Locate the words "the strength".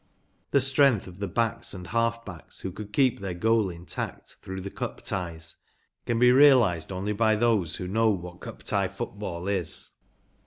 0.49-1.05